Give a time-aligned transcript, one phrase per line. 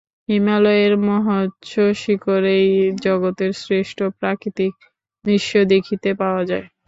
[0.29, 1.71] হিমালয়ের মহোচ্চ
[2.01, 2.69] শিখরেই
[3.03, 4.73] জগতের শ্রেষ্ঠ প্রাকৃতিক
[5.25, 6.65] দৃশ্য দেখিতে পাওয়া যায়।